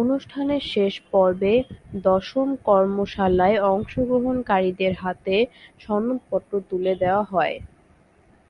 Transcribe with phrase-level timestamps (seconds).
[0.00, 1.54] অনুষ্ঠানের শেষ পর্বে
[2.04, 5.36] দশম কর্মশালায় অংশগ্রহণকারীদের হাতে
[5.80, 7.56] সনদপত্র তুলে দেওয়া হয়।